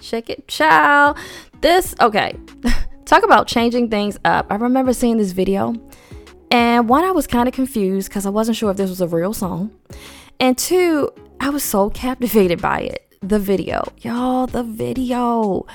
[0.01, 1.19] Shake it, child.
[1.61, 2.37] This, okay.
[3.05, 4.47] Talk about changing things up.
[4.49, 5.75] I remember seeing this video,
[6.53, 9.09] and one, I was kind of confused because I wasn't sure if this was a
[9.09, 9.73] real song.
[10.39, 11.11] And two,
[11.41, 13.13] I was so captivated by it.
[13.23, 13.93] The video.
[14.03, 15.67] Y'all, the video.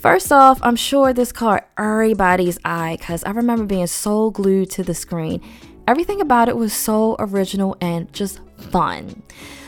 [0.00, 4.84] First off, I'm sure this caught everybody's eye because I remember being so glued to
[4.84, 5.42] the screen.
[5.88, 8.40] Everything about it was so original and just
[8.70, 9.24] fun.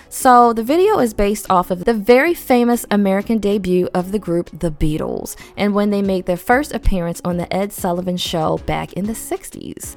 [0.08, 4.50] So, the video is based off of the very famous American debut of the group
[4.56, 8.92] The Beatles and when they made their first appearance on The Ed Sullivan Show back
[8.92, 9.96] in the 60s.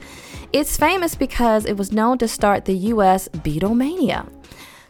[0.51, 4.27] It's famous because it was known to start the US Beatlemania.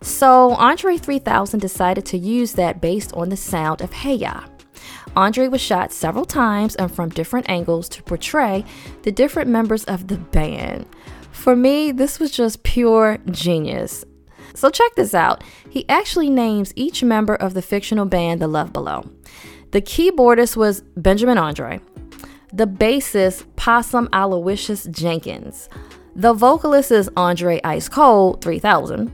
[0.01, 4.43] So, Andre 3000 decided to use that based on the sound of Hey Ya.
[5.16, 8.66] Andre was shot several times and from different angles to portray
[9.03, 10.86] the different members of the band.
[11.32, 14.05] For me, this was just pure genius.
[14.53, 15.43] So check this out.
[15.70, 19.09] He actually names each member of the fictional band The Love Below.
[19.72, 21.82] The keyboardist was Benjamin Andre.
[22.53, 25.70] The bassist, Possum Aloysius Jenkins.
[26.16, 29.11] The vocalist is Andre Ice Cold 3000.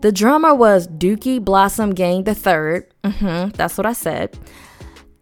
[0.00, 2.34] The drummer was Dookie Blossom Gang III.
[3.04, 4.36] Mm-hmm, that's what I said.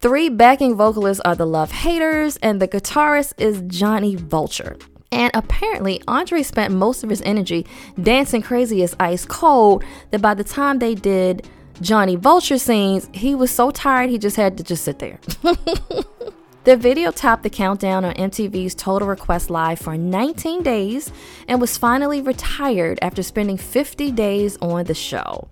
[0.03, 4.75] Three backing vocalists are the Love Haters, and the guitarist is Johnny Vulture.
[5.13, 7.65] And apparently, Andre spent most of his energy
[8.01, 9.81] dancing crazy as ice cold
[10.11, 11.47] that by the time they did
[11.79, 15.21] Johnny Vulture scenes, he was so tired he just had to just sit there.
[16.65, 21.13] the video topped the countdown on MTV's Total Request Live for 19 days
[21.47, 25.47] and was finally retired after spending 50 days on the show.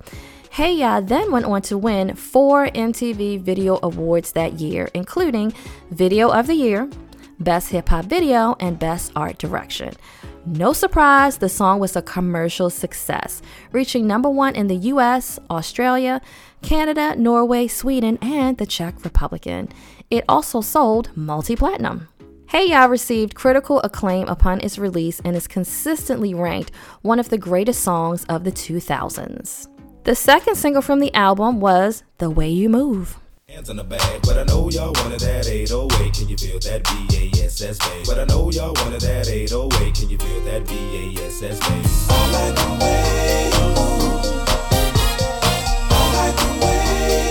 [0.53, 5.53] Hey Ya then went on to win four MTV Video Awards that year, including
[5.91, 6.89] Video of the Year,
[7.39, 9.93] Best Hip Hop Video, and Best Art Direction.
[10.45, 13.41] No surprise, the song was a commercial success,
[13.71, 16.19] reaching number one in the US, Australia,
[16.61, 19.47] Canada, Norway, Sweden, and the Czech Republic.
[20.09, 22.09] It also sold multi platinum.
[22.47, 26.71] Hey Ya received critical acclaim upon its release and is consistently ranked
[27.03, 29.70] one of the greatest songs of the 2000s.
[30.03, 33.19] The second single from the album was The Way You Move.
[33.47, 36.13] Hands in the bag, but I know y'all wanted that 808.
[36.15, 38.07] Can you feel that BASS bass?
[38.07, 39.93] But I know y'all wanted that 808.
[39.93, 42.07] Can you feel that BASS bass?
[42.09, 44.25] I like the way you move.
[45.91, 47.30] I like the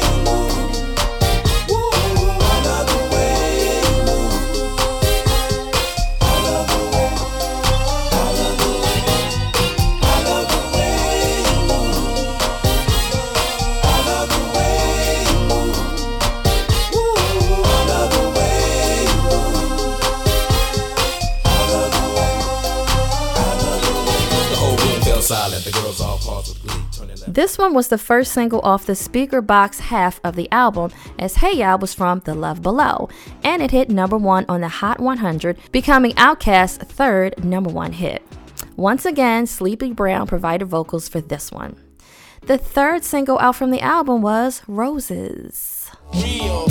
[27.30, 31.58] This one was the first single off the Speakerboxxx half of the album, as Hey
[31.58, 33.08] Ya was from The Love Below,
[33.44, 38.26] and it hit number one on the Hot 100, becoming Outkast's third number one hit.
[38.74, 41.76] Once again, Sleepy Brown provided vocals for this one.
[42.46, 45.88] The third single out from the album was Roses.
[46.12, 46.66] real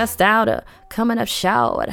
[0.00, 1.90] Cussed out, uh, coming up short.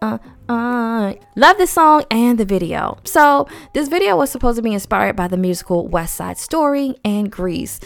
[0.00, 0.16] Uh,
[0.48, 1.12] uh.
[1.36, 2.96] Love this song and the video.
[3.04, 7.30] So, this video was supposed to be inspired by the musical West Side Story and
[7.30, 7.78] Grease.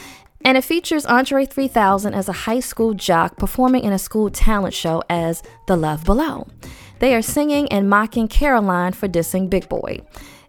[0.44, 4.74] And it features Andre 3000 as a high school jock performing in a school talent
[4.74, 6.46] show as The Love Below.
[6.98, 10.00] They are singing and mocking Caroline for dissing Big Boi.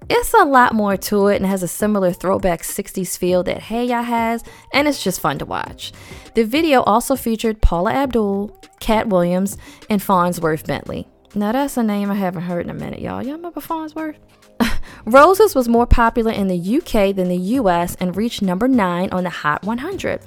[0.07, 3.85] It's a lot more to it and has a similar throwback 60s feel that Hey
[3.85, 5.91] Ya has, and it's just fun to watch.
[6.35, 9.57] The video also featured Paula Abdul, Katt Williams,
[9.89, 11.07] and Fonzworth Bentley.
[11.33, 13.23] Now that's a name I haven't heard in a minute, y'all.
[13.23, 14.17] Y'all remember Fonzworth?
[15.05, 19.23] Roses was more popular in the UK than the US and reached number 9 on
[19.23, 20.21] the Hot 100.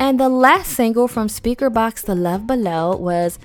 [0.00, 3.38] And the last single from Speakerboxxx The Love Below was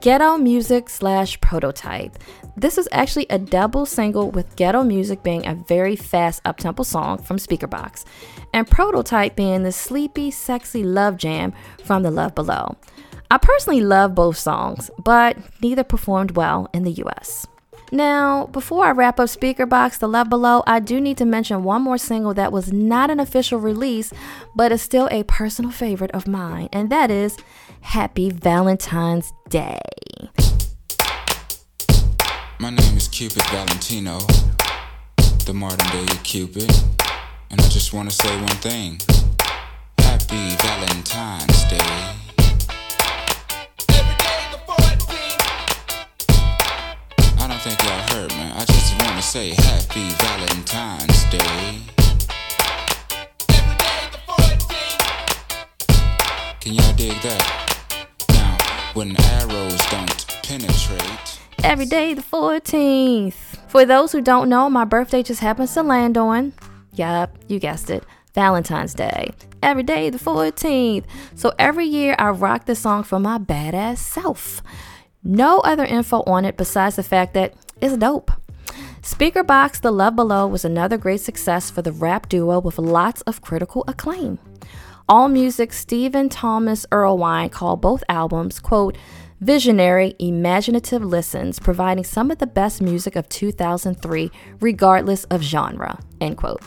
[0.00, 2.18] Ghetto Music slash Prototype.
[2.56, 7.18] This is actually a double single with Ghetto Music being a very fast uptempo song
[7.18, 8.04] from Speakerboxxx,
[8.52, 11.52] and Prototype being the sleepy, sexy love jam
[11.84, 12.76] from The Love Below.
[13.30, 17.46] I personally love both songs, but neither performed well in the US.
[17.92, 21.82] Now, before I wrap up Speakerboxxx, The Love Below, I do need to mention one
[21.82, 24.12] more single that was not an official release,
[24.56, 27.36] but is still a personal favorite of mine, and that is
[27.84, 29.78] Happy Valentine's Day.
[32.58, 34.18] My name is Cupid Valentino,
[35.46, 36.68] the modern day Cupid,
[37.50, 38.98] and I just want to say one thing
[39.98, 41.76] Happy Valentine's Day.
[47.38, 48.50] I don't think y'all heard me.
[48.56, 51.78] I just want to say Happy Valentine's Day.
[56.60, 57.63] Can y'all dig that?
[58.94, 61.40] When arrows don't penetrate.
[61.64, 63.34] Every day the 14th.
[63.66, 66.52] For those who don't know, my birthday just happens to land on,
[66.92, 69.32] yup, you guessed it, Valentine's Day.
[69.64, 71.06] Every day the 14th.
[71.34, 74.62] So every year I rock this song for my badass self.
[75.24, 78.30] No other info on it besides the fact that it's dope.
[79.02, 83.40] Speakerboxxx The Love Below was another great success for the rap duo with lots of
[83.40, 84.38] critical acclaim.
[85.08, 88.96] AllMusic Stephen Thomas Erlewine called both albums, quote,
[89.38, 94.30] visionary, imaginative listens, providing some of the best music of 2003,
[94.60, 96.62] regardless of genre, end quote.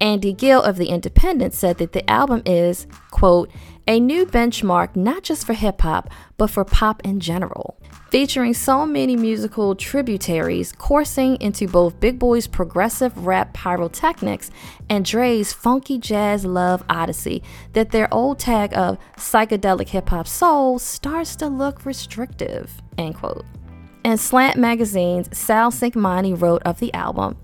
[0.00, 3.50] Andy Gill of The Independent said that the album is, quote,
[3.86, 6.08] a new benchmark not just for hip hop,
[6.38, 7.79] but for pop in general.
[8.10, 14.50] Featuring so many musical tributaries coursing into both Big Boi's progressive rap pyrotechnics
[14.88, 17.40] and Dre's funky jazz love odyssey,
[17.72, 22.82] that their old tag of psychedelic hip hop soul starts to look restrictive.
[22.98, 23.44] End quote.
[24.02, 27.36] In Slant Magazine's Sal Cinquemani wrote of the album,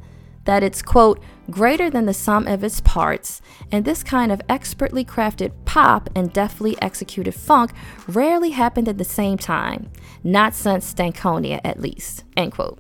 [0.46, 3.40] that it's, quote, greater than the sum of its parts,
[3.70, 7.72] and this kind of expertly crafted pop and deftly executed funk
[8.08, 9.90] rarely happened at the same time,
[10.24, 12.78] not since Stankonia at least, end quote.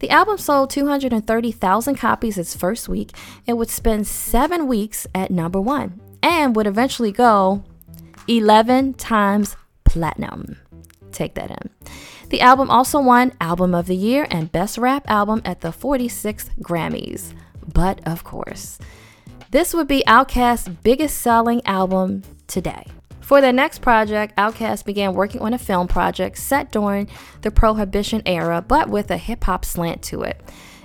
[0.00, 3.12] The album sold 230,000 copies its first week
[3.46, 7.64] and would spend seven weeks at number one, and would eventually go
[8.26, 10.56] 11 times platinum.
[11.12, 11.70] Take that in.
[12.30, 16.50] The album also won Album of the Year and Best Rap Album at the 46th
[16.62, 17.34] Grammys.
[17.74, 18.78] But of course,
[19.50, 22.86] this would be Outkast's biggest selling album today.
[23.20, 27.08] For their next project, Outkast began working on a film project set during
[27.42, 30.40] the Prohibition era, but with a hip hop slant to it.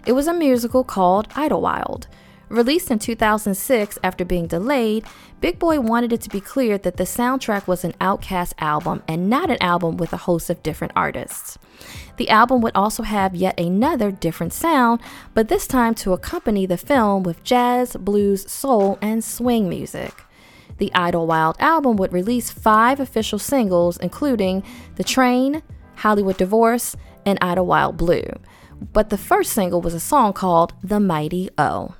[0.07, 2.07] It was a musical called Idlewild.
[2.49, 5.05] Released in 2006 after being delayed,
[5.41, 9.29] Big Boi wanted it to be clear that the soundtrack was an Outkast album and
[9.29, 11.57] not an album with a host of different artists.
[12.17, 15.01] The album would also have yet another different sound,
[15.33, 20.23] but this time to accompany the film with jazz, blues, soul, and swing music.
[20.77, 24.63] The Idlewild album would release five official singles, including
[24.95, 25.63] The Train,
[25.95, 28.25] Hollywood Divorce, and Idlewild Blue.
[28.93, 31.95] But the first single was a song called The Mighty O.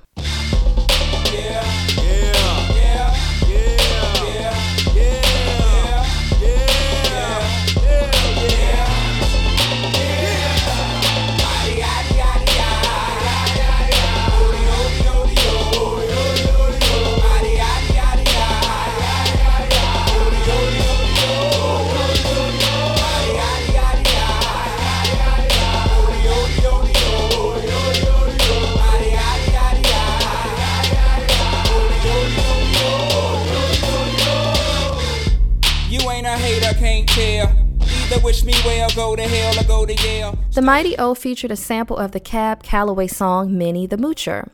[40.52, 44.48] The Mighty O featured a sample of the Cab Calloway song Minnie the Moocher.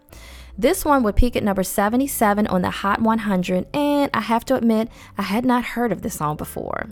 [0.58, 4.56] This one would peak at number 77 on the Hot 100, and I have to
[4.56, 6.90] admit, I had not heard of this song before.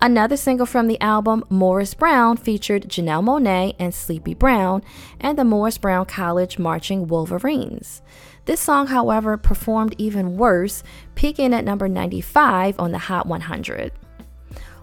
[0.00, 4.82] Another single from the album, Morris Brown, featured Janelle Monáe and Sleepy Brown
[5.18, 8.00] and the Morris Brown College Marching Wolverines.
[8.44, 10.84] This song, however, performed even worse,
[11.16, 13.92] peaking at number 95 on the Hot 100.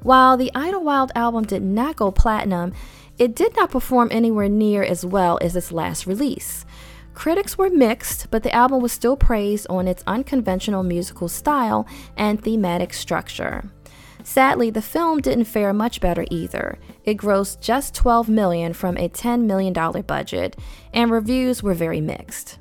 [0.06, 2.74] While the Idlewild album did not go platinum,
[3.18, 6.64] it did not perform anywhere near as well as its last release.
[7.16, 12.39] Critics were mixed, but the album was still praised on its unconventional musical style and
[12.39, 13.72] thematic structure.
[14.24, 16.78] Sadly, the film didn't fare much better either.
[17.03, 20.56] It grossed just 12 million from a 10 million dollar budget,
[20.93, 22.60] and reviews were very mixed.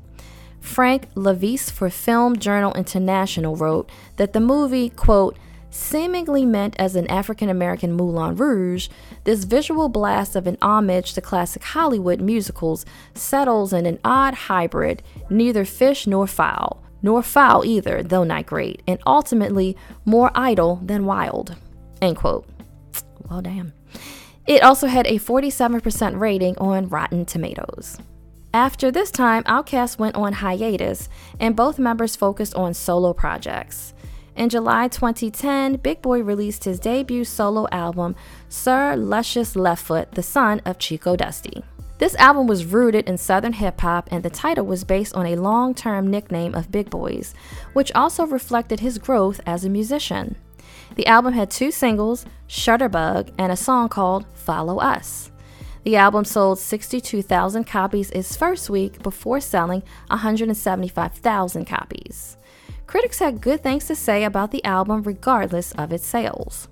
[0.61, 5.37] Frank Lovece for Film Journal International wrote that the movie, quote,
[5.75, 8.89] Seemingly meant as an African American Moulin Rouge,
[9.25, 15.03] this visual blast of an homage to classic Hollywood musicals settles in an odd hybrid,
[15.29, 21.07] neither fish nor fowl, nor foul either, though not great, and ultimately more idle than
[21.07, 21.57] wild.
[22.01, 22.47] End quote.
[23.29, 23.73] Well, damn.
[24.47, 27.99] It also had a 47% rating on Rotten Tomatoes.
[28.53, 31.09] After this time, Outkast went on hiatus,
[31.41, 33.94] and both members focused on solo projects.
[34.37, 38.17] In July 2010, Big Boi released his debut solo album,
[38.49, 41.63] Sir Lucious Leftfoot, the son of Chico Dusty.
[41.99, 45.37] This album was rooted in Southern hip hop, and the title was based on a
[45.37, 47.33] long term nickname of Big Boi's,
[47.75, 50.35] which also reflected his growth as a musician.
[50.97, 55.31] The album had two singles, Shutterbug, and a song called Follow Us.
[55.85, 62.37] The album sold 62,000 copies its first week before selling 175,000 copies.
[62.87, 66.69] Critics had good things to say about the album regardless of its sales.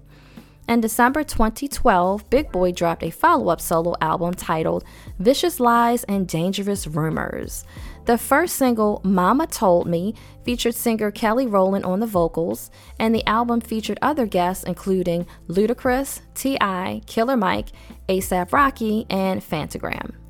[0.68, 4.84] In December 2012, Big Boi dropped a follow up solo album titled
[5.18, 7.64] Vicious Lies and Dangerous Rumors.
[8.04, 13.26] The first single, Mama Told Me, featured singer Kelly Rowland on the vocals, and the
[13.26, 17.68] album featured other guests including Ludacris, T.I., Killer Mike,
[18.08, 20.22] ASAP Rocky, and Phantogram.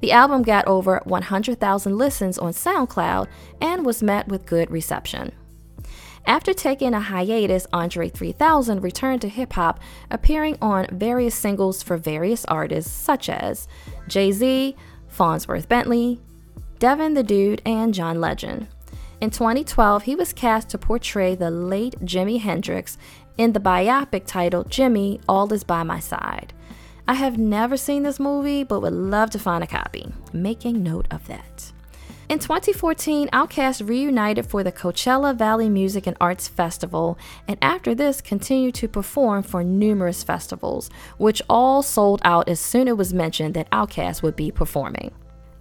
[0.00, 3.26] The album got over 100,000 listens on SoundCloud
[3.60, 5.32] and was met with good reception.
[6.26, 9.78] After taking a hiatus, Andre 3000 returned to hip hop,
[10.10, 13.68] appearing on various singles for various artists such as
[14.08, 14.74] Jay Z,
[15.08, 16.20] Fonzworth Bentley,
[16.80, 18.66] Devin the Dude, and John Legend.
[19.20, 22.98] In 2012, he was cast to portray the late Jimi Hendrix
[23.38, 26.52] in the biopic titled Jimi All Is By My Side.
[27.08, 30.12] I have never seen this movie, but would love to find a copy.
[30.32, 31.72] Making note of that.
[32.28, 38.20] In 2014, Outkast reunited for the Coachella Valley Music and Arts Festival, and after this,
[38.20, 43.14] continued to perform for numerous festivals, which all sold out as soon as it was
[43.14, 45.12] mentioned that Outkast would be performing.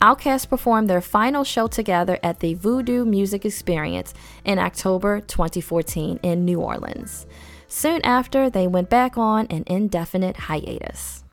[0.02, 6.44] Outkast performed their final show together at the Voodoo Music Experience in October 2014 in
[6.44, 7.28] New Orleans.
[7.68, 11.25] Soon after, they went back on an indefinite hiatus.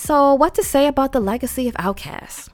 [0.00, 2.50] So, what to say about the legacy of Outkast?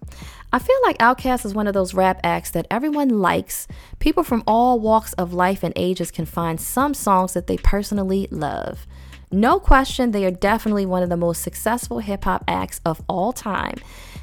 [0.50, 3.68] I feel like Outkast is one of those rap acts that everyone likes.
[3.98, 8.26] People from all walks of life and ages can find some songs that they personally
[8.30, 8.86] love.
[9.30, 13.32] No question, they are definitely one of the most successful hip hop acts of all
[13.32, 13.76] time,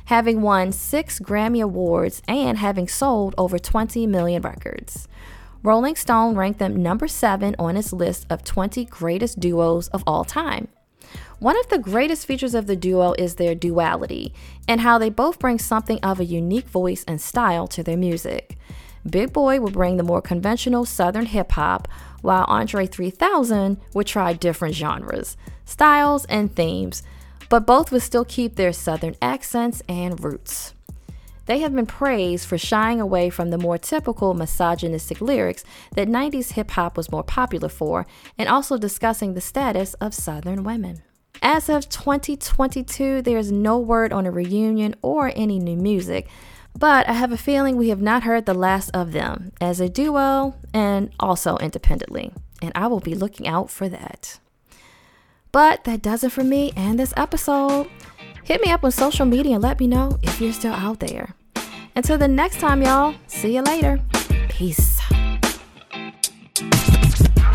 [0.06, 5.08] having won six Grammy Awards and having sold over 20 million records.
[5.62, 10.26] Rolling Stone ranked them number seven on its list of 20 greatest duos of all
[10.26, 10.70] time.
[11.42, 14.32] One of the greatest features of the duo is their duality
[14.68, 18.60] and how they both bring something of a unique voice and style to their music.
[19.10, 21.88] Big Boi would bring the more conventional Southern hip hop,
[22.22, 25.36] while Andre 3000 would try different genres,
[25.66, 27.02] styles, and themes,
[27.50, 30.76] but both would still keep their Southern accents and roots.
[31.48, 35.64] They have been praised for shying away from the more typical misogynistic lyrics
[35.96, 38.06] that 90s hip hop was more popular for,
[38.38, 41.02] and also discussing the status of Southern women.
[41.42, 46.28] As of 2022, there's no word on a reunion or any new music,
[46.78, 49.90] but I have a feeling we have not heard the last of them as a
[49.90, 54.40] duo and also independently, and I will be looking out for that.
[55.52, 57.90] But that does it for me and this episode.
[58.44, 61.36] Hit me up on social media and let me know if you're still out there.
[61.96, 64.00] Until the next time, y'all, see you later.
[64.48, 65.00] Peace.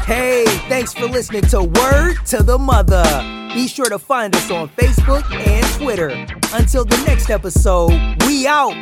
[0.05, 3.46] Hey, thanks for listening to Word to the Mother.
[3.57, 6.11] Be sure to find us on Facebook and Twitter.
[6.53, 7.89] Until the next episode,
[8.27, 8.75] we out.